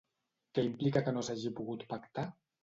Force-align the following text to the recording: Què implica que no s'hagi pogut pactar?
Què 0.57 0.63
implica 0.67 1.03
que 1.09 1.13
no 1.17 1.23
s'hagi 1.27 1.53
pogut 1.61 1.85
pactar? 1.93 2.27